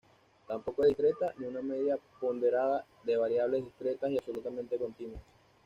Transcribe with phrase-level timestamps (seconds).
[0.47, 5.21] Tampoco es discreta, ni una media ponderada de variables discretas y absolutamente continuas.